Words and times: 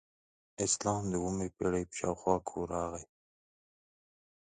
اسلام 0.65 1.03
د 1.09 1.13
اوومې 1.19 1.47
پیړۍ 1.57 1.83
په 1.89 1.95
شاوخوا 1.99 2.35
کې 2.47 2.59
راغی 2.71 3.05